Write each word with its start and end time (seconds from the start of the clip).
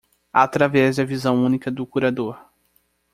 Através 0.33 0.95
da 0.97 1.05
visão 1.05 1.43
única 1.45 1.69
do 1.69 1.85
curador 1.85 2.43